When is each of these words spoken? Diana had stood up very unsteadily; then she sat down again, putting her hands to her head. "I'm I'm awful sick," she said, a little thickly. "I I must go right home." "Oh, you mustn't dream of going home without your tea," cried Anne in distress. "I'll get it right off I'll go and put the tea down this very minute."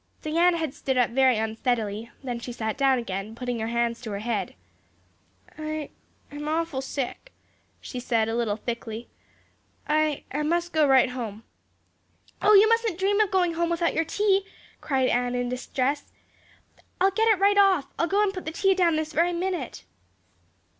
Diana 0.23 0.57
had 0.57 0.73
stood 0.73 0.97
up 0.97 1.11
very 1.11 1.37
unsteadily; 1.37 2.09
then 2.23 2.39
she 2.39 2.51
sat 2.51 2.75
down 2.75 2.97
again, 2.97 3.35
putting 3.35 3.59
her 3.59 3.67
hands 3.67 4.01
to 4.01 4.09
her 4.09 4.17
head. 4.17 4.55
"I'm 5.59 5.89
I'm 6.31 6.47
awful 6.47 6.81
sick," 6.81 7.31
she 7.79 7.99
said, 7.99 8.27
a 8.27 8.33
little 8.35 8.55
thickly. 8.55 9.09
"I 9.87 10.23
I 10.31 10.41
must 10.41 10.73
go 10.73 10.87
right 10.87 11.11
home." 11.11 11.43
"Oh, 12.41 12.55
you 12.55 12.67
mustn't 12.67 12.97
dream 12.97 13.19
of 13.19 13.29
going 13.29 13.53
home 13.53 13.69
without 13.69 13.93
your 13.93 14.03
tea," 14.05 14.43
cried 14.81 15.07
Anne 15.09 15.35
in 15.35 15.49
distress. 15.49 16.11
"I'll 16.99 17.11
get 17.11 17.27
it 17.27 17.37
right 17.39 17.59
off 17.59 17.93
I'll 17.99 18.07
go 18.07 18.23
and 18.23 18.33
put 18.33 18.45
the 18.45 18.51
tea 18.51 18.73
down 18.73 18.95
this 18.95 19.13
very 19.13 19.33
minute." 19.33 19.83